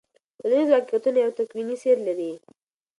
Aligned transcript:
ټولنیز 0.39 0.67
واقعیتونه 0.71 1.17
یو 1.23 1.31
تکویني 1.37 1.75
سیر 1.81 1.97
لري. 2.07 2.31